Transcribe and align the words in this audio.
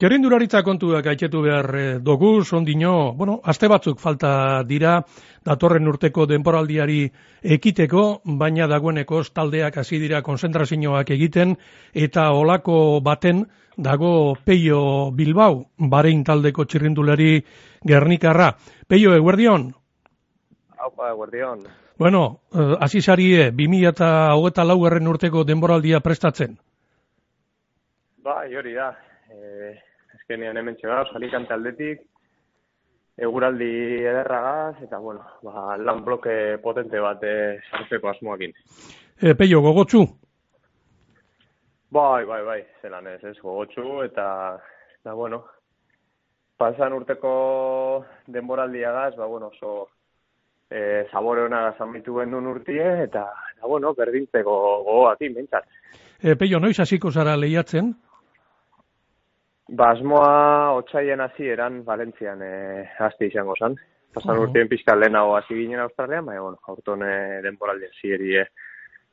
Txerrindularitza 0.00 0.62
kontuak 0.64 1.04
aitzetu 1.10 1.42
behar 1.44 1.66
eh, 1.76 1.88
dugu, 2.00 2.30
ondino, 2.56 3.12
bueno, 3.12 3.34
aste 3.44 3.68
batzuk 3.68 3.98
falta 4.00 4.62
dira 4.64 4.94
datorren 5.44 5.90
urteko 5.92 6.24
denporaldiari 6.24 7.02
ekiteko, 7.44 8.04
baina 8.40 8.64
dagoeneko 8.66 9.20
taldeak 9.28 9.76
hasi 9.76 9.98
dira 10.00 10.22
konzentrazioak 10.22 11.10
egiten 11.12 11.52
eta 11.92 12.30
olako 12.32 13.02
baten 13.04 13.44
dago 13.76 14.38
Peio 14.42 15.10
Bilbao, 15.12 15.66
barein 15.76 16.24
taldeko 16.24 16.64
txirrindulari 16.64 17.44
Gernikarra. 17.84 18.54
Peio, 18.88 19.12
eguerdion? 19.12 19.68
Haupa, 20.78 21.10
eguerdion. 21.10 21.68
Bueno, 21.98 22.40
eh, 22.54 22.72
hasi 22.80 23.02
sarie, 23.02 23.50
2000 23.52 23.92
eta 23.92 24.32
hogeta 24.32 24.64
laugarren 24.64 25.12
urteko 25.12 25.44
denboraldia 25.44 26.00
prestatzen? 26.00 26.56
Ba, 28.24 28.40
hori 28.48 28.72
da. 28.80 28.90
E, 29.28 29.89
azkenean 30.30 30.56
hemen 30.56 30.76
txega, 30.78 31.04
salikante 31.10 31.54
aldetik, 31.54 32.02
eguraldi 33.18 33.70
ederragaz, 34.06 34.76
eta 34.84 34.98
bueno, 35.02 35.24
ba, 35.42 35.76
lan 35.76 36.04
bloke 36.04 36.58
potente 36.62 37.00
bat 37.02 37.22
eh, 37.26 37.58
sartzeko 37.70 38.12
asmoakin. 38.12 38.52
E, 39.20 39.34
peio, 39.34 39.60
gogotsu? 39.60 40.04
Bai, 41.90 42.24
bai, 42.24 42.42
bai, 42.46 42.60
zelan 42.80 43.08
ez, 43.10 43.18
ez, 43.24 43.36
gogotsu, 43.42 44.04
eta, 44.04 44.26
eta 45.00 45.14
bueno, 45.18 45.42
pasan 46.56 46.94
urteko 46.94 48.04
denboraldiagaz, 48.30 49.16
ba, 49.18 49.26
bueno, 49.26 49.50
oso 49.50 49.88
e, 50.70 51.08
zabore 51.10 51.48
hona 51.48 51.72
zamitu 51.76 52.20
genuen 52.20 52.46
urtie, 52.46 52.86
eta, 53.08 53.26
eta 53.56 53.66
bueno, 53.66 53.96
berdintzeko 53.98 54.54
gogoakin, 54.86 55.34
bintzat. 55.40 55.66
E, 56.22 56.36
peio, 56.38 56.62
noiz 56.62 56.78
hasiko 56.78 57.10
zara 57.10 57.34
lehiatzen? 57.36 57.90
Ba, 59.70 59.92
asmoa 59.94 60.72
otxaien 60.80 61.20
hasi 61.22 61.46
eran 61.46 61.84
Valentzian 61.86 62.42
eh, 62.42 62.88
hasti 62.98 63.28
izango 63.30 63.54
zan. 63.58 63.76
Pasan 64.14 64.34
uh 64.34 64.40
-huh. 64.40 64.48
urtien 64.48 64.68
pixka 64.68 64.96
lehenago 64.96 65.36
hasi 65.36 65.54
ginen 65.54 65.80
Australian, 65.80 66.26
baina, 66.26 66.42
bueno, 66.42 66.58
aurton 66.66 67.02
eh, 67.02 67.40
denboraldian 67.42 67.92
zieri 68.00 68.36
eh, 68.40 68.46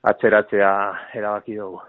atzeratzea 0.04 0.72
erabaki 1.14 1.56
dugu. 1.56 1.82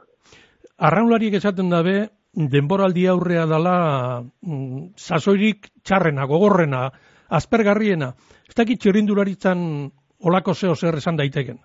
Arraunlariek 0.79 1.35
esaten 1.35 1.71
dabe, 1.71 2.09
denboraldi 2.33 3.07
aurrea 3.07 3.47
dala 3.47 4.23
mm, 4.43 4.93
sasoirik 4.97 5.71
txarrena, 5.83 6.27
gogorrena, 6.27 6.91
aspergarriena. 7.31 8.13
Ez 8.49 8.55
dakit 8.55 8.81
txerindularitzan 8.81 9.91
olako 10.25 10.55
zeo 10.55 10.75
zer 10.75 10.95
esan 10.95 11.17
daiteken? 11.17 11.59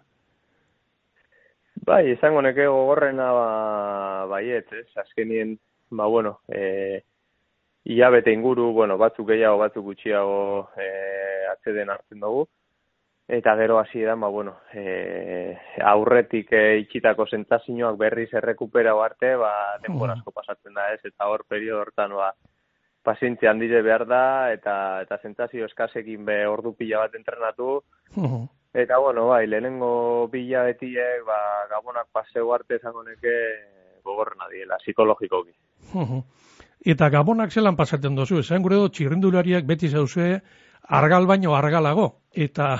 Bai, 1.86 2.12
izango 2.12 2.42
neke 2.42 2.66
gogorrena 2.66 3.32
ba, 3.34 4.26
baiet, 4.32 4.72
ez? 4.72 4.88
Azkenien 4.98 5.58
ba, 5.90 6.06
bueno, 6.06 6.40
e, 6.48 7.04
bete 7.84 8.32
inguru, 8.32 8.72
bueno, 8.74 8.98
batzuk 8.98 9.28
gehiago, 9.30 9.58
batzuk 9.58 9.84
gutxiago 9.84 10.70
e, 10.78 11.46
atzeden 11.52 11.90
hartzen 11.90 12.20
dugu. 12.20 12.48
Eta 13.28 13.56
gero 13.56 13.80
hasi 13.80 14.02
da, 14.02 14.16
ba, 14.16 14.28
bueno, 14.28 14.58
e, 14.74 15.58
aurretik 15.82 16.52
e, 16.52 16.80
itxitako 16.84 17.26
sentzazioak 17.26 17.98
berriz 17.98 18.34
errekupera 18.34 18.94
arte, 19.02 19.36
ba, 19.36 19.78
denborazko 19.82 20.32
pasatzen 20.32 20.74
da 20.74 20.90
ez, 20.94 21.00
eta 21.06 21.30
hor 21.32 21.46
periodo 21.48 21.82
hortan, 21.82 22.12
ba, 22.14 22.34
pazientzia 23.04 23.52
handire 23.52 23.82
behar 23.82 24.06
da, 24.08 24.52
eta, 24.52 25.02
eta 25.04 25.20
sentzazio 25.22 25.66
eskasekin 25.66 26.26
be 26.26 26.46
ordu 26.48 26.74
pila 26.76 27.06
bat 27.06 27.16
entrenatu. 27.16 27.80
Eta, 28.74 28.98
bueno, 28.98 29.28
bai, 29.28 29.46
lehenengo 29.48 30.28
pila 30.32 30.64
betiek, 30.68 31.24
ba, 31.28 31.40
gabonak 31.70 32.08
paseo 32.12 32.52
arte 32.54 32.80
zagoneke 32.80 33.36
gogorrena 34.04 34.50
diela, 34.52 34.78
psikologikoki. 34.84 35.54
Eta 36.94 37.08
gabonak 37.10 37.52
zelan 37.52 37.78
pasatzen 37.80 38.16
dozu, 38.16 38.42
esan 38.44 38.64
gure 38.64 38.76
do, 38.76 38.90
txirrindulariak 38.92 39.64
beti 39.66 39.88
zauze, 39.88 40.42
argal 40.84 41.26
baino 41.26 41.54
argalago, 41.56 42.08
eta 42.36 42.74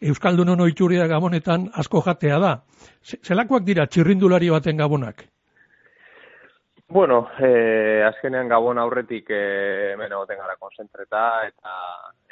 Euskaldun 0.00 0.48
hono 0.54 0.66
itxuria 0.70 1.06
gabonetan 1.10 1.68
asko 1.82 2.00
jatea 2.06 2.38
da. 2.40 2.54
Zelakoak 3.04 3.66
dira 3.66 3.86
txirrindulari 3.86 4.48
baten 4.48 4.80
gabonak? 4.80 5.26
Bueno, 6.90 7.28
eh, 7.38 8.02
azkenean 8.02 8.48
gabon 8.48 8.78
aurretik 8.78 9.28
eh, 9.30 9.92
hemen 9.92 10.10
egoten 10.10 10.40
gara 10.40 10.56
konzentreta, 10.58 11.26
eta, 11.46 11.74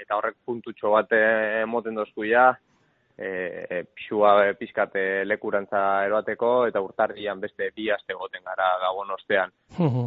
eta 0.01 0.17
horrek 0.17 0.35
puntutxo 0.47 0.97
bat 0.97 1.13
emoten 1.13 1.95
dozku 1.95 2.25
ja, 2.27 2.49
e, 3.19 3.85
pixua 3.95 4.47
e, 4.47 4.55
pixkate 4.55 5.25
lekurantza 5.27 6.05
eroateko, 6.07 6.53
eta 6.71 6.81
urtarrian 6.85 7.41
beste 7.43 7.73
bi 7.75 7.89
aste 7.91 8.15
goten 8.15 8.45
gara 8.47 8.69
gabon 8.85 9.11
ostean. 9.11 9.53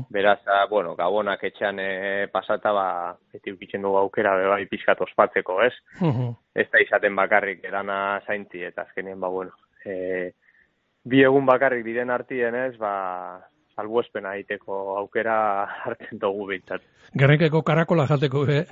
Beraz, 0.09 0.39
bueno, 0.69 0.95
gabonak 0.95 1.43
etxean 1.51 1.79
e, 1.83 2.27
pasata, 2.31 2.71
ba, 2.71 2.87
beti 3.33 3.51
ukitzen 3.51 3.83
dugu 3.83 3.99
aukera, 3.99 4.35
bai 4.55 4.65
pixkat 4.71 5.01
ospatzeko, 5.03 5.59
ez? 5.67 5.73
Ez 6.55 6.67
da 6.71 6.83
izaten 6.83 7.15
bakarrik 7.15 7.63
edana 7.67 8.21
zaintzi, 8.25 8.63
eta 8.71 8.87
azkenien, 8.87 9.19
ba, 9.19 9.29
bueno, 9.29 9.51
e, 9.83 10.31
bi 11.03 11.23
egun 11.25 11.45
bakarrik 11.45 11.83
diren 11.85 12.13
artien, 12.13 12.55
ez, 12.55 12.77
ba, 12.79 12.93
salbuespena 13.75 14.35
egiteko 14.37 14.97
aukera 15.01 15.35
hartzen 15.85 16.21
dugu 16.21 16.47
bintzat. 16.53 16.87
Gerrekeko 17.17 17.63
karakola 17.67 18.07
jateko, 18.07 18.45
eh? 18.47 18.63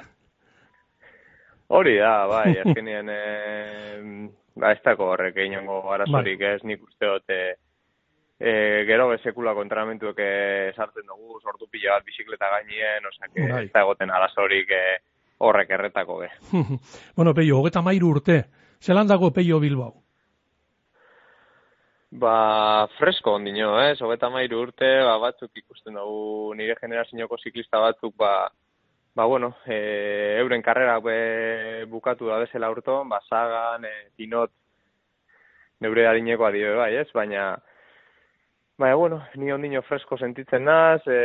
Hori 1.70 1.98
da, 2.02 2.14
bai, 2.26 2.54
azkenien, 2.64 3.10
e, 3.14 3.20
ba, 4.58 4.74
ez 4.74 4.82
dako 4.86 5.12
horrek 5.14 5.38
inongo 5.46 5.82
arazorik 5.94 6.40
bai. 6.42 6.56
ez 6.56 6.64
nik 6.66 6.82
uste 6.88 7.06
dut, 7.06 7.36
e, 7.36 8.54
gero 8.90 9.10
bezekula 9.12 9.54
kontramentuek 9.54 10.22
sartzen 10.76 11.06
dugu, 11.06 11.38
sortu 11.44 11.70
pila 11.70 11.98
bat 11.98 12.08
bizikleta 12.08 12.50
gainien, 12.56 13.06
osak, 13.06 13.32
bai. 13.38 13.64
ez 13.68 13.72
da 13.74 13.86
egoten 13.86 14.10
arazorik 14.10 14.74
e, 14.74 14.84
horrek 15.46 15.74
erretako, 15.78 16.20
ge. 16.24 16.30
bueno, 17.18 17.34
peio, 17.38 17.60
hogeta 17.60 17.84
mairu 17.86 18.16
urte, 18.16 18.44
zelan 18.82 19.08
dago 19.08 19.30
peio 19.36 19.60
Bilbao? 19.62 19.94
Ba, 22.20 22.88
fresko 22.98 23.36
ondino, 23.38 23.76
ez, 23.84 24.00
eh? 24.00 24.06
hogeta 24.06 24.32
mairu 24.34 24.64
urte, 24.66 24.90
ba, 25.06 25.20
batzuk 25.22 25.54
ikusten 25.62 26.00
dugu 26.02 26.56
nire 26.58 26.74
generazionoko 26.82 27.38
ziklista 27.38 27.78
batzuk, 27.84 28.16
ba, 28.18 28.50
ba, 29.20 29.26
bueno, 29.26 29.58
e, 29.66 30.38
euren 30.40 30.62
karrera 30.62 30.98
be, 31.04 31.84
bukatu 31.92 32.30
da 32.32 32.38
bezala 32.40 32.70
urton, 32.72 33.10
ba, 33.12 33.20
sagan, 33.28 33.84
e, 33.84 33.92
pinot, 34.16 34.54
neure 35.84 36.06
harineko 36.08 36.46
adio, 36.48 36.78
bai, 36.80 36.94
ez? 37.02 37.10
Baina, 37.12 37.50
baina, 38.80 38.96
bueno, 38.96 39.20
ni 39.36 39.52
ondino 39.52 39.82
fresko 39.84 40.16
sentitzen 40.16 40.64
naz, 40.64 41.02
e, 41.04 41.20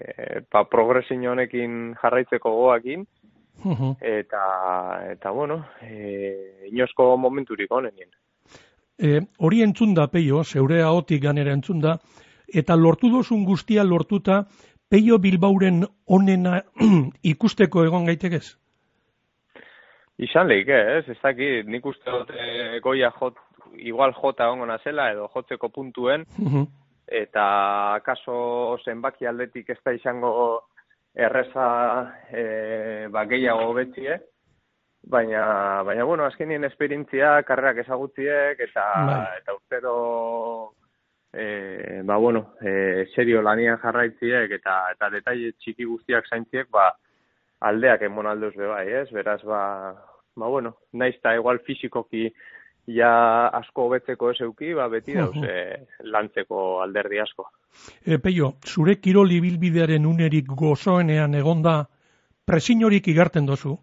e, 0.00 0.40
pa, 0.48 0.64
progresin 0.64 1.28
honekin 1.28 1.92
jarraitzeko 2.00 2.56
goakin, 2.56 3.04
eta, 4.00 4.44
eta, 5.12 5.30
bueno, 5.30 5.60
e, 5.84 6.68
inosko 6.72 7.18
momenturik 7.20 7.68
honenien. 7.68 8.08
E, 8.96 9.20
hori 9.44 9.60
entzun 9.60 9.92
da, 9.92 10.08
peio, 10.08 10.40
zeure 10.40 10.80
haotik 10.80 11.20
ganera 11.28 11.52
entzun 11.52 11.84
da, 11.84 11.98
eta 12.48 12.80
lortu 12.80 13.12
dozun 13.12 13.44
guztia 13.44 13.84
lortuta, 13.84 14.46
Peio 14.94 15.16
Bilbauren 15.18 15.80
onena 16.06 16.60
ikusteko 17.32 17.82
egon 17.82 18.04
gaitekez? 18.06 18.44
Izan 20.22 20.46
lehik, 20.46 20.68
ez, 20.70 21.08
ez 21.10 21.16
dakit, 21.18 21.66
nik 21.66 21.88
uste 21.90 22.12
dut 22.14 22.30
e, 22.30 22.78
goia 22.84 23.08
jot, 23.16 23.40
igual 23.82 24.14
jota 24.14 24.46
ongo 24.52 24.68
nazela 24.70 25.08
edo 25.10 25.26
jotzeko 25.32 25.72
puntuen, 25.74 26.22
eta 27.10 27.46
kaso 28.06 28.36
zenbaki 28.84 29.26
aldetik 29.26 29.74
ez 29.74 29.80
da 29.82 29.96
izango 29.98 30.30
erreza 31.26 31.66
e, 32.30 32.44
ba, 33.10 33.26
gehiago 33.34 33.74
betzie, 33.74 34.20
baina, 35.10 35.42
baina, 35.90 36.06
bueno, 36.06 36.30
azkenien 36.30 36.70
esperintzia, 36.70 37.40
karrerak 37.42 37.82
ezagutziek, 37.82 38.62
eta, 38.70 38.86
bai. 39.10 39.20
eta 39.42 39.58
urtero 39.58 39.98
e, 41.34 42.02
ba, 42.04 42.16
bueno, 42.16 42.54
e, 42.62 43.06
serio 43.14 43.42
lanian 43.42 43.78
jarraitziek 43.82 44.50
eta 44.58 44.78
eta 44.94 45.10
detaile 45.10 45.52
txiki 45.58 45.84
guztiak 45.84 46.28
zaintziek, 46.30 46.70
ba, 46.70 46.92
aldeak 47.60 48.02
emon 48.08 48.26
aldeuz 48.30 48.54
be 48.56 48.68
bai, 48.70 48.86
ez? 49.02 49.08
Beraz, 49.12 49.40
ba, 49.44 49.60
ba 50.36 50.48
bueno, 50.48 50.76
naiz 50.92 51.16
ta 51.22 51.34
igual 51.34 51.60
fisikoki 51.66 52.28
ja 52.86 53.48
asko 53.48 53.88
hobetzeko 53.88 54.30
ez 54.30 54.40
euki, 54.46 54.74
ba, 54.76 54.88
beti 54.92 55.16
dauz 55.20 55.36
e, 55.42 55.56
lantzeko 56.04 56.80
alderdi 56.84 57.20
asko. 57.20 57.48
E, 58.04 58.18
peio, 58.18 58.54
zure 58.64 58.98
kirol 59.00 59.32
ibilbidearen 59.32 60.06
unerik 60.06 60.46
gozoenean 60.54 61.34
egonda 61.34 61.82
presinorik 62.44 63.08
igarten 63.08 63.46
dozu? 63.46 63.78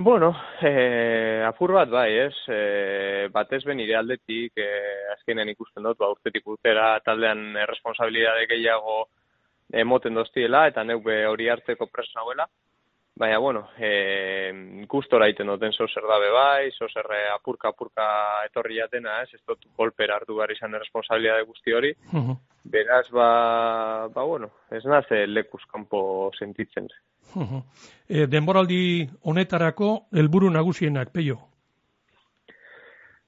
Bueno, 0.00 0.32
eh, 0.62 1.42
apur 1.44 1.72
bat 1.74 1.88
bai, 1.90 2.10
ez? 2.22 2.34
Eh, 2.54 3.28
batez 3.34 3.64
ben 3.66 3.80
ire 3.82 3.96
aldetik, 3.98 4.52
eh, 4.54 5.10
azkenen 5.16 5.48
ikusten 5.50 5.82
dut, 5.82 5.98
ba, 5.98 6.06
urtetik 6.14 6.46
urtera 6.46 7.00
taldean 7.02 7.40
responsabilidade 7.66 8.46
gehiago 8.46 9.00
emoten 9.82 10.14
doztiela, 10.14 10.68
eta 10.70 10.84
neuk 10.86 11.10
hori 11.32 11.48
hartzeko 11.50 11.88
preso 11.90 12.14
nahuela. 12.14 12.46
Baina, 13.18 13.38
bueno, 13.38 13.70
e, 13.76 14.84
gustora 14.86 15.26
iten 15.26 15.48
duten 15.50 15.72
zo 15.72 15.88
zer 15.90 16.04
dabe 16.06 16.28
bai, 16.30 16.70
zo 16.70 16.86
zer 16.86 17.08
apurka-apurka 17.34 18.04
etorri 18.46 18.76
jatena, 18.78 19.16
ez, 19.24 19.32
ez 19.34 19.40
dut 19.42 19.64
golpera 19.76 20.14
hartu 20.20 20.36
behar 20.36 20.52
izan 20.54 20.76
responsabilidade 20.78 21.48
guzti 21.48 21.74
hori. 21.74 21.90
Uh 22.12 22.36
Beraz, 22.68 23.08
ba, 23.10 24.08
ba, 24.12 24.22
bueno, 24.22 24.50
ez 24.70 24.84
naze 24.84 25.22
lekuz 25.26 25.62
kanpo 25.72 26.30
sentitzen. 26.38 26.86
Uh 27.34 27.62
e, 28.06 28.26
denboraldi 28.26 29.08
honetarako, 29.24 29.88
helburu 30.14 30.50
nagusienak, 30.54 31.10
peio? 31.10 31.40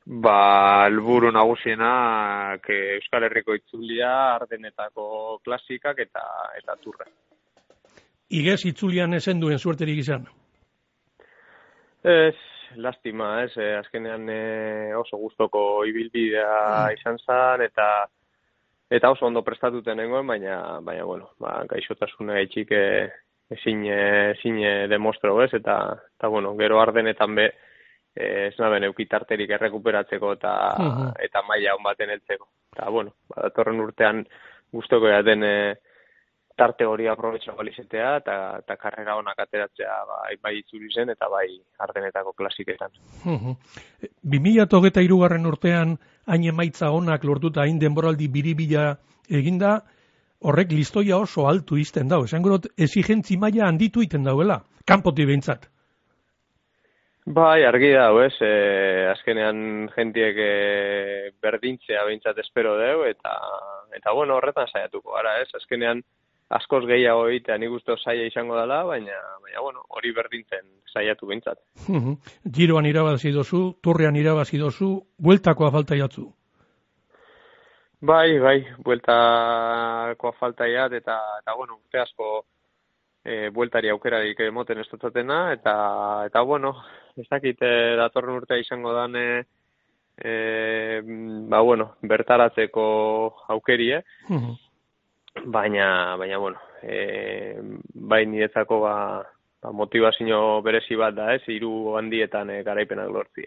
Ba, 0.06 0.86
helburu 0.86 1.32
nagusienak 1.34 2.70
Euskal 2.76 3.26
Herriko 3.26 3.58
itzulia, 3.58 4.12
ardenetako 4.36 5.40
klasikak 5.42 5.98
eta 6.06 6.28
eta 6.62 6.78
turra 6.84 7.10
igez 8.30 8.60
itzulian 8.66 9.14
esen 9.14 9.40
duen 9.40 9.58
suerterik 9.58 9.98
izan? 10.02 10.26
Ez, 12.02 12.36
lastima, 12.76 13.42
ez, 13.44 13.52
eh, 13.58 13.74
azkenean 13.78 14.28
eh, 14.32 14.92
oso 14.96 15.18
gustoko 15.20 15.84
ibilbidea 15.84 16.50
mm. 16.86 16.98
izan 16.98 17.18
zan, 17.26 17.64
eta 17.66 17.88
eta 18.90 19.10
oso 19.10 19.26
ondo 19.26 19.42
prestatuten 19.46 19.98
nengoen, 19.98 20.26
baina, 20.26 20.80
baina 20.82 21.04
bueno, 21.06 21.30
ba, 21.38 21.60
gaixotasuna 21.70 22.40
etxik 22.42 22.72
eh, 22.74 23.10
ezin, 23.50 23.84
ezin 23.86 24.62
demostro, 24.90 25.36
ez, 25.44 25.52
eta, 25.54 25.76
eta 26.16 26.30
bueno, 26.30 26.54
gero 26.58 26.80
ardenetan 26.80 27.34
be, 27.34 27.50
ez 28.14 28.54
naben 28.58 28.84
eukitarterik 28.88 29.50
errekuperatzeko 29.58 30.32
eta, 30.38 30.54
mm 30.78 31.12
eta 31.26 31.42
maila 31.46 31.74
hon 31.76 31.84
baten 31.84 32.10
eltzeko. 32.10 32.48
Eta, 32.74 32.88
bueno, 32.90 33.14
datorren 33.36 33.80
urtean 33.82 34.24
gustoko 34.72 35.10
jaten, 35.10 35.44
eh, 35.44 35.74
tarte 36.60 36.84
hori 36.84 37.06
aprobetxo 37.08 37.54
balizetea 37.56 38.10
eta, 38.20 38.36
eta 38.60 38.76
karrera 38.80 39.16
honak 39.16 39.38
ateratzea 39.46 39.94
bai, 40.08 40.34
bai 40.44 40.52
itzuri 40.58 40.90
zen 40.92 41.12
eta 41.14 41.28
bai 41.32 41.46
ardenetako 41.86 42.34
klasiketan. 42.36 42.92
Mila 44.46 44.66
togeta 44.68 45.04
irugarren 45.04 45.48
urtean 45.48 45.96
hain 46.26 46.44
emaitza 46.52 46.92
honak 46.92 47.24
lortuta 47.24 47.64
hain 47.64 47.80
denboraldi 47.80 48.28
biribila 48.28 48.92
eginda, 49.40 49.78
horrek 50.44 50.72
listoia 50.72 51.18
oso 51.20 51.46
altu 51.48 51.78
izten 51.80 52.08
dau. 52.12 52.24
Esan 52.28 52.44
gorot, 52.44 52.70
exigentzi 52.76 53.36
maila 53.40 53.68
handitu 53.68 54.04
iten 54.04 54.24
dauela, 54.26 54.60
kanpoti 54.88 55.26
behintzat. 55.28 55.68
Bai, 57.30 57.60
argi 57.68 57.92
da, 57.92 58.08
ez, 58.24 58.34
e, 58.42 58.52
azkenean 59.10 59.90
jentiek 59.94 60.38
e, 60.40 60.52
berdintzea 61.44 62.06
behintzat 62.08 62.40
espero 62.42 62.72
deu, 62.80 63.04
eta, 63.06 63.34
eta 63.96 64.14
bueno, 64.16 64.38
horretan 64.40 64.66
saiatuko, 64.72 65.14
ara, 65.20 65.36
ez, 65.44 65.50
azkenean, 65.54 66.00
askoz 66.50 66.82
gehiago 66.88 67.28
egitea 67.30 67.58
nik 67.62 67.76
uste 67.78 67.94
saia 68.02 68.26
izango 68.26 68.56
dela, 68.58 68.82
baina, 68.84 69.16
baina 69.44 69.62
bueno, 69.62 69.84
hori 69.96 70.12
berdintzen 70.12 70.66
saiatu 70.92 71.28
behintzat. 71.30 71.60
Giroan 72.58 72.88
irabazi 72.90 73.30
dozu, 73.32 73.62
turrean 73.82 74.18
irabazi 74.18 74.58
dozu, 74.58 74.92
bueltakoa 75.18 75.70
falta 75.70 75.98
jatzu? 75.98 76.26
Bai, 78.00 78.38
bai, 78.40 78.56
bueltakoa 78.84 80.32
falta 80.40 80.66
jat, 80.66 80.96
eta, 80.96 81.18
eta 81.42 81.54
bueno, 81.54 81.78
urte 81.84 82.00
asko 82.00 82.30
e, 83.22 83.50
bueltari 83.54 83.90
aukerarik 83.92 84.40
emoten 84.40 84.78
ez 84.80 84.88
eta, 84.88 86.24
eta 86.26 86.42
bueno, 86.42 86.74
ez 87.16 87.26
dakit 87.28 87.62
e, 87.62 87.96
datorren 87.96 88.36
urtea 88.36 88.58
izango 88.58 88.92
dan, 88.92 89.14
e, 89.16 89.44
e, 90.16 91.00
ba 91.48 91.60
bueno, 91.60 91.94
bertaratzeko 92.02 92.88
aukerie, 93.48 93.98
eh? 93.98 94.56
Baina, 95.46 96.16
baina 96.16 96.38
bueno, 96.38 96.58
e, 96.82 97.56
bai 97.94 98.24
niretzako 98.26 98.80
ba, 98.80 98.94
ba 99.62 99.72
motivazio 99.72 100.60
berezi 100.62 100.96
bat 100.96 101.14
da, 101.14 101.30
ez, 101.34 101.42
hiru 101.46 101.96
handietan 101.98 102.50
e, 102.50 102.62
garaipenak 102.66 103.10
lortzi. 103.10 103.46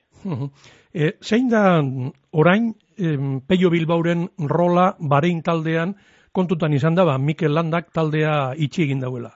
e, 0.94 1.14
zein 1.22 1.50
da 1.50 1.82
orain 2.32 2.74
e, 2.98 3.16
Peio 3.48 3.70
Bilbauren 3.70 4.28
rola 4.50 4.94
barein 5.00 5.42
taldean 5.42 5.96
kontutan 6.34 6.74
izan 6.74 6.96
da, 6.96 7.06
ba, 7.06 7.18
Mikel 7.18 7.54
Landak 7.54 7.92
taldea 7.94 8.54
itxi 8.58 8.88
egin 8.88 9.02
dauela? 9.04 9.32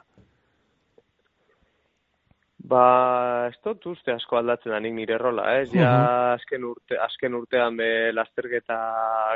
Ba, 2.67 3.47
ez 3.47 3.55
dut 3.63 3.85
uste 3.93 4.11
asko 4.11 4.39
aldatzen 4.41 4.73
da 4.73 4.79
nik 4.83 4.95
nire 4.97 5.15
rola, 5.21 5.45
ez? 5.61 5.69
Ja, 5.71 6.33
azken, 6.33 6.65
urte, 6.67 6.97
azken 6.99 7.37
urtean 7.37 7.77
be 7.79 8.11
lasterketa 8.11 8.79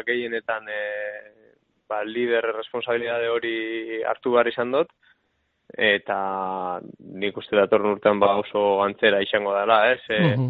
gehienetan 0.08 0.68
e, 0.68 0.82
ba, 1.92 2.02
lider 2.08 2.48
responsabilidade 2.56 3.30
hori 3.30 3.56
hartu 4.08 4.36
behar 4.38 4.50
izan 4.52 4.72
dut, 4.78 4.92
eta 5.92 6.18
nik 7.22 7.38
uste 7.38 7.56
datorren 7.56 7.96
urtean 7.96 8.20
ba 8.20 8.34
oso 8.40 8.82
antzera 8.84 9.22
izango 9.24 9.54
dela, 9.56 9.84
ez? 9.92 10.02
E, 10.10 10.50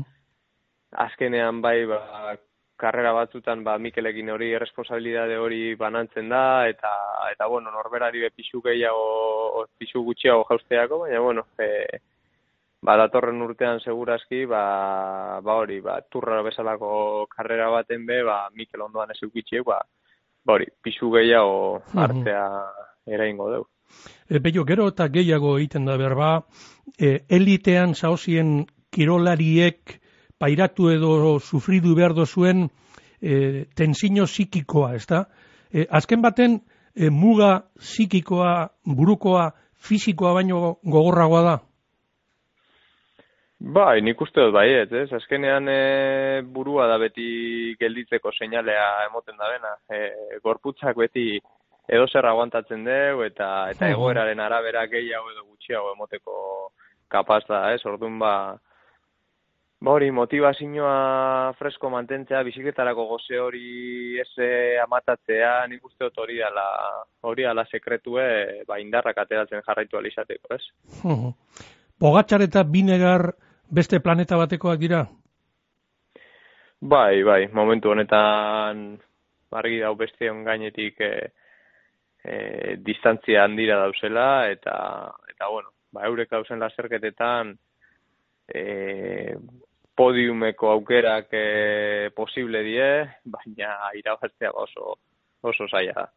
Azkenean 1.02 1.62
bai, 1.64 1.86
ba, 1.88 2.00
karrera 2.82 3.14
batzutan 3.14 3.64
ba, 3.64 3.78
Mikelekin 3.78 4.32
hori 4.34 4.52
responsabilidade 4.60 5.38
hori 5.38 5.76
banantzen 5.80 6.30
da, 6.30 6.68
eta, 6.68 6.92
eta 7.32 7.48
bueno, 7.48 7.72
norberari 7.72 8.24
be 8.26 8.32
pixu 8.36 8.62
gehiago, 8.66 9.68
pixu 9.78 10.02
gutxiago 10.08 10.48
jausteako, 10.50 11.04
baina, 11.06 11.22
bueno, 11.28 11.46
e, 11.62 12.02
ba, 12.82 12.98
datorren 13.04 13.42
urtean 13.46 13.80
segurazki, 13.86 14.44
ba, 14.50 14.64
ba 15.46 15.58
hori, 15.62 15.80
ba, 15.86 16.00
turra 16.10 16.42
bezalako 16.42 16.92
karrera 17.36 17.70
baten 17.78 18.06
be, 18.10 18.22
ba, 18.28 18.44
Mikel 18.58 18.88
ondoan 18.90 19.14
ez 19.14 19.22
eukitxiek, 19.22 19.64
ba, 20.46 20.54
Bori, 20.54 20.68
pisu 20.84 21.12
gehiago 21.12 21.82
hartzea 21.94 22.46
mm 22.48 22.80
eraingo 23.12 23.48
dugu. 23.50 23.66
E, 24.30 24.40
Bello, 24.40 24.64
gero 24.64 24.86
eta 24.92 25.08
gehiago 25.10 25.56
egiten 25.58 25.88
da 25.90 25.96
berba, 25.98 26.46
e, 27.00 27.26
elitean 27.28 27.96
zauzien 27.96 28.68
kirolariek 28.94 29.96
pairatu 30.38 30.92
edo 30.94 31.40
sufridu 31.40 31.96
behar 31.98 32.14
dozuen 32.14 32.68
e, 33.20 33.66
tensino 33.76 34.28
psikikoa, 34.30 34.94
ez 34.96 35.08
da? 35.10 35.24
E, 35.74 35.88
azken 35.90 36.22
baten, 36.22 36.60
e, 36.94 37.10
muga 37.10 37.66
psikikoa, 37.80 38.70
burukoa, 38.86 39.50
fizikoa 39.82 40.36
baino 40.38 40.78
gogorragoa 40.84 41.42
da? 41.50 41.58
Bai, 43.62 44.02
nik 44.02 44.22
uste 44.26 44.42
dut 44.42 44.56
bai, 44.56 44.68
ez, 44.74 45.12
azkenean 45.14 45.68
e, 45.70 46.42
burua 46.42 46.88
da 46.90 46.96
beti 46.98 47.76
gelditzeko 47.80 48.32
seinalea 48.34 49.06
emoten 49.06 49.38
da 49.38 49.50
bena. 49.52 49.74
E, 49.86 50.40
gorputzak 50.42 50.98
beti 50.98 51.36
edo 51.86 52.08
zer 52.08 52.26
aguantatzen 52.26 52.84
dugu 52.88 53.28
eta 53.28 53.70
eta 53.70 53.90
egoeraren 53.94 54.40
arabera 54.40 54.88
gehiago 54.90 55.30
edo 55.34 55.46
gutxiago 55.46 55.94
emoteko 55.94 56.36
kapaz 57.12 57.44
da, 57.48 57.62
ez, 57.76 57.84
orduan 57.86 58.18
ba, 58.18 58.34
ba 59.78 59.94
hori, 59.94 60.10
motivazioa 60.16 61.54
fresko 61.60 61.92
mantentzea, 61.94 62.42
biziketarako 62.48 63.06
goze 63.12 63.38
hori 63.38 64.18
ez 64.24 64.32
amatatzea, 64.88 65.68
nik 65.68 65.86
uste 65.86 66.08
dut 66.08 66.18
hori 66.24 66.42
ala, 66.42 66.66
hori 67.30 67.46
ala 67.46 67.68
sekretue, 67.70 68.26
ba, 68.66 68.80
indarrak 68.82 69.22
ateratzen 69.22 69.62
jarraitu 69.68 70.02
alizateko, 70.02 70.58
ez? 70.58 70.64
Pogatxar 72.02 72.42
eta 72.48 72.64
binegar 72.64 73.28
beste 73.72 74.00
planeta 74.00 74.38
batekoak 74.38 74.80
dira? 74.80 75.06
Bai, 76.82 77.24
bai, 77.24 77.48
momentu 77.54 77.92
honetan 77.94 79.00
argi 79.52 79.80
dau 79.84 79.96
beste 80.00 80.30
on 80.32 80.44
gainetik 80.44 81.02
e, 81.02 81.12
e, 82.24 82.36
distantzia 82.86 83.44
handira 83.46 83.78
dauzela 83.82 84.50
eta 84.50 84.76
eta 85.30 85.50
bueno, 85.52 85.74
ba 85.92 86.08
eurek 86.08 86.32
dausen 86.32 86.60
laserketetan 86.60 87.54
e, 88.48 89.36
podiumeko 89.96 90.72
aukerak 90.72 91.34
e, 91.36 92.10
posible 92.16 92.64
die, 92.66 92.92
baina 93.26 93.76
irabaztea 94.00 94.54
oso 94.56 94.96
oso 95.42 95.68
zaila 95.68 95.94
da. 95.98 96.08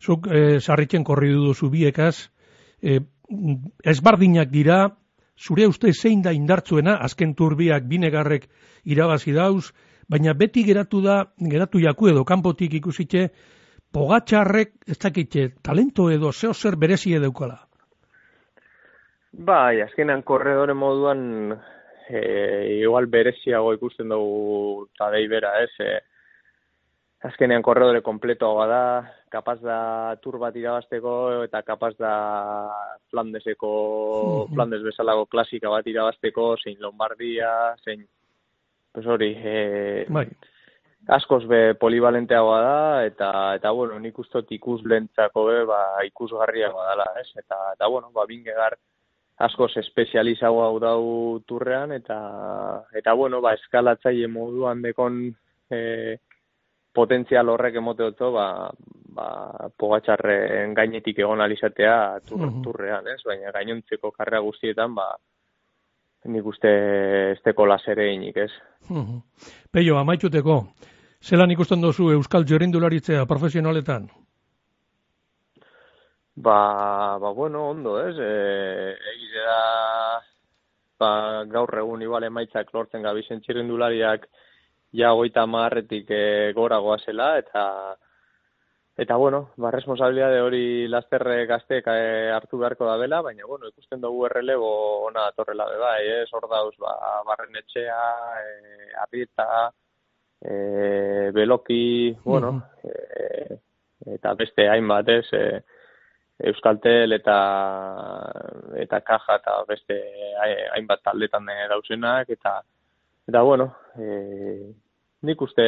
Zuk 0.00 0.28
e, 0.30 0.60
sarritzen 0.60 1.04
korri 1.04 1.30
duzu 1.34 1.70
biekaz, 1.70 2.30
e, 2.82 3.00
ezbardinak 3.84 4.50
dira, 4.50 4.86
zure 5.38 5.66
uste 5.66 5.92
zein 5.92 6.22
da 6.22 6.32
indartzuena, 6.34 6.98
azken 7.04 7.34
turbiak 7.34 7.86
binegarrek 7.88 8.48
irabazi 8.84 9.32
dauz, 9.32 9.70
baina 10.10 10.34
beti 10.34 10.64
geratu 10.66 11.00
da, 11.04 11.22
geratu 11.38 11.80
jaku 11.80 12.10
edo 12.10 12.24
kanpotik 12.24 12.74
ikusitxe, 12.80 13.28
pogatxarrek, 13.94 14.74
ez 14.88 14.98
dakitxe, 14.98 15.48
talento 15.64 16.10
edo 16.10 16.32
zeo 16.32 16.52
zer 16.52 16.76
berezi 16.76 17.14
edeukala. 17.16 17.58
Bai, 19.32 19.80
azkenean 19.84 20.22
korredore 20.26 20.74
moduan, 20.74 21.52
e, 22.08 22.20
igual 22.80 23.06
bereziago 23.12 23.74
ikusten 23.76 24.08
dugu 24.08 24.88
tadei 24.98 25.26
bera, 25.28 25.52
ez, 25.62 25.70
e, 25.78 25.98
azkenean 27.24 27.62
korredore 27.66 28.00
kompletoa 28.06 28.66
da, 28.70 28.82
kapaz 29.32 29.58
da 29.60 29.78
tur 30.22 30.38
bat 30.38 30.54
irabazteko 30.56 31.14
eta 31.48 31.62
kapaz 31.66 31.94
da 31.98 32.12
Flandeseko, 33.10 33.72
mm 34.48 34.54
Flandes 34.54 34.82
bezalago 34.84 35.26
klasika 35.26 35.70
bat 35.72 35.86
irabazteko, 35.86 36.54
zein 36.62 36.78
Lombardia, 36.80 37.74
zein, 37.84 38.06
pues 38.92 39.06
hori, 39.06 39.32
e, 39.34 40.06
bai. 40.08 40.26
askoz 41.08 41.44
be 41.50 41.74
polivalenteagoa 41.80 42.60
da, 42.62 43.04
eta, 43.06 43.30
eta 43.58 43.72
bueno, 43.72 43.98
nik 43.98 44.18
ustot 44.18 44.46
ikus 44.54 44.84
lentzako 44.84 45.44
be, 45.50 45.64
ba, 45.66 45.80
ikusgarriagoa 46.06 46.86
dela, 46.92 47.08
ez? 47.20 47.28
Eta, 47.36 47.58
eta 47.74 47.90
bueno, 47.90 48.12
ba, 48.14 48.26
bingegar, 48.30 48.78
askoz 49.38 49.72
espezializago 49.82 50.62
hau 50.64 50.78
dau 50.82 51.02
turrean, 51.46 51.92
eta, 51.92 52.18
eta 52.94 53.14
bueno, 53.14 53.42
ba, 53.42 53.54
eskalatzaile 53.58 54.30
moduan 54.30 54.82
dekon 54.86 55.20
e, 55.70 55.78
potentzial 56.98 57.48
horrek 57.52 57.78
emote 57.78 58.10
ba, 58.18 58.48
ba, 59.14 59.28
pogatxarren 59.78 60.74
gainetik 60.74 61.18
egon 61.22 61.40
alizatea 61.44 61.96
tur, 62.26 62.44
mhm. 62.46 62.62
turrean, 62.66 63.08
ez? 63.14 63.20
Baina 63.26 63.54
gainontzeko 63.54 64.10
karrea 64.10 64.42
guztietan, 64.44 64.94
ba, 64.98 65.08
nik 66.28 66.46
uste 66.46 66.70
esteko 67.36 67.66
lasere 67.66 68.12
inik, 68.14 68.36
ez? 68.36 68.50
Mhm. 68.88 69.20
Peio, 69.72 69.98
amaituteko, 69.98 70.60
zelan 71.22 71.54
ikusten 71.54 71.84
dozu 71.84 72.10
Euskal 72.16 72.46
Jorindularitzea 72.48 73.26
profesionaletan? 73.26 74.08
Ba, 76.38 76.58
ba, 77.18 77.30
bueno, 77.34 77.68
ondo, 77.70 77.98
ez? 78.00 78.14
E, 78.14 78.34
Egize 79.14 79.46
da, 79.46 79.62
ba, 81.02 81.10
gaur 81.50 81.72
egun 81.80 82.02
igual 82.02 82.26
emaitzak 82.28 82.70
lortzen 82.74 83.02
gabizen 83.02 83.42
txirrindulariak 83.42 84.28
ja 84.92 85.12
goita 85.12 85.46
marretik 85.46 86.10
e, 86.10 86.52
gora 86.56 86.78
goazela, 86.78 87.36
eta 87.38 87.64
Eta 88.98 89.14
bueno, 89.14 89.52
ba, 89.56 89.70
responsabilidade 89.70 90.40
hori 90.42 90.88
lasterre 90.90 91.44
gazteek 91.46 91.86
e, 91.86 92.32
hartu 92.34 92.58
beharko 92.58 92.88
da 92.88 92.96
bela, 92.98 93.20
baina 93.22 93.46
bueno, 93.46 93.68
ikusten 93.70 94.00
dugu 94.02 94.24
errelebo 94.26 94.70
ona 95.06 95.28
atorrela 95.30 95.68
be 95.70 95.76
bai, 95.78 96.00
ez? 96.16 96.26
Hor 96.34 96.48
dauz 96.50 96.74
ba 96.82 96.96
barren 97.28 97.54
etxea, 97.60 98.00
eh 98.42 98.88
Arrieta, 99.04 99.46
eh 100.42 101.30
Beloki, 101.32 102.10
bueno, 102.24 102.50
e, 102.82 103.60
eta 104.16 104.34
beste 104.34 104.66
hainbat, 104.68 105.14
ez? 105.14 105.32
E, 105.32 105.44
Euskaltel 106.50 107.14
eta 107.20 107.38
eta 108.82 109.00
Caja 109.06 109.38
eta 109.38 109.54
beste 109.68 110.00
hainbat 110.74 111.06
taldetan 111.06 111.46
dauzenak 111.70 112.34
eta 112.34 112.58
eta 113.28 113.42
bueno, 113.42 113.74
eh 113.96 114.74
nik 115.22 115.40
uste 115.42 115.64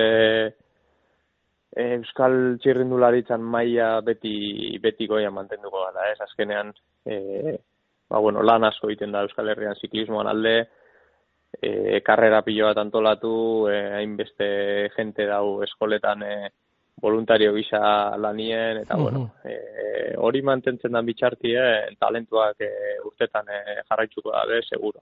Euskal 1.81 2.59
txirrindularitzan 2.63 3.43
maila 3.47 4.01
beti 4.03 4.79
beti 4.83 5.07
goia 5.07 5.31
mantenduko 5.31 5.85
gara, 5.87 6.09
ez 6.11 6.19
azkenean 6.25 6.73
e, 7.07 7.57
ba, 8.11 8.19
bueno, 8.19 8.43
lan 8.43 8.67
asko 8.67 8.91
egiten 8.91 9.13
da 9.15 9.23
Euskal 9.27 9.53
Herrian 9.53 9.79
ziklismoan 9.79 10.27
alde, 10.27 10.55
e, 11.63 12.01
karrera 12.07 12.43
pilo 12.43 12.67
bat 12.67 12.81
antolatu, 12.83 13.69
e, 13.71 13.79
hainbeste 14.01 14.51
jente 14.97 15.29
dau 15.31 15.63
eskoletan 15.63 16.27
e, 16.27 16.35
voluntario 17.01 17.55
gisa 17.55 18.17
lanien, 18.19 18.83
eta 18.83 18.99
bueno, 18.99 19.29
e, 19.45 19.55
hori 20.19 20.43
mantentzen 20.43 20.93
da 20.93 21.07
bitxartie, 21.07 21.63
talentuak 22.03 22.67
e, 22.67 22.73
urtetan 23.07 23.47
e, 23.49 23.63
jarraitzuko 23.89 24.35
da, 24.35 24.45
seguro. 24.69 25.01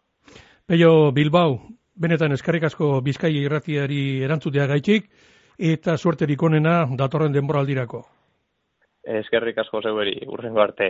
Peio 0.69 1.11
Bilbao, 1.17 1.63
benetan 1.99 2.33
eskarrik 2.33 2.69
asko 2.69 3.01
Bizkai 3.05 3.33
irratiari 3.41 4.23
erantzutea 4.25 4.67
gaitxik, 4.71 5.11
eta 5.59 5.97
suerterik 5.99 6.43
onena 6.43 6.85
datorren 6.99 7.35
denboraldirako. 7.35 8.05
Eskerrik 9.19 9.59
asko 9.59 9.81
zeuberi, 9.83 10.15
urrengo 10.29 10.61
arte. 10.63 10.87